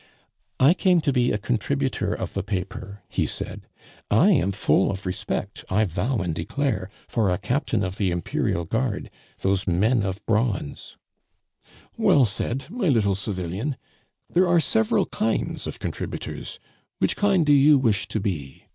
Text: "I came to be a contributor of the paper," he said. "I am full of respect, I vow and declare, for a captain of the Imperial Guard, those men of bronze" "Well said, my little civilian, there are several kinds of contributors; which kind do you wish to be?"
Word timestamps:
"I 0.59 0.73
came 0.73 0.99
to 1.01 1.13
be 1.13 1.31
a 1.31 1.37
contributor 1.37 2.11
of 2.11 2.33
the 2.33 2.41
paper," 2.41 3.03
he 3.07 3.27
said. 3.27 3.67
"I 4.09 4.31
am 4.31 4.51
full 4.51 4.89
of 4.89 5.05
respect, 5.05 5.63
I 5.69 5.85
vow 5.85 6.17
and 6.21 6.33
declare, 6.33 6.89
for 7.07 7.29
a 7.29 7.37
captain 7.37 7.83
of 7.83 7.97
the 7.97 8.09
Imperial 8.09 8.65
Guard, 8.65 9.11
those 9.41 9.67
men 9.67 10.01
of 10.01 10.25
bronze" 10.25 10.97
"Well 11.99 12.25
said, 12.25 12.65
my 12.71 12.89
little 12.89 13.13
civilian, 13.13 13.77
there 14.27 14.47
are 14.47 14.59
several 14.59 15.05
kinds 15.05 15.67
of 15.67 15.77
contributors; 15.77 16.57
which 16.97 17.15
kind 17.15 17.45
do 17.45 17.53
you 17.53 17.77
wish 17.77 18.07
to 18.07 18.19
be?" 18.19 18.63